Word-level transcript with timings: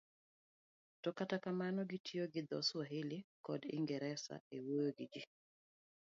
to 1.01 1.09
kata 1.17 1.35
kamano 1.45 1.79
gitiyo 1.91 2.23
gi 2.33 2.41
dho 2.49 2.59
Swahili 2.69 3.19
kod 3.45 3.61
Ingresa 3.77 4.35
e 4.55 4.57
wuoyo 4.65 4.91
gi 4.97 5.05
ji. 5.13 5.21